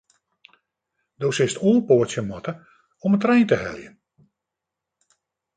[1.21, 2.53] Do silst oanpoatsje moatte
[3.05, 3.95] om de trein te heljen.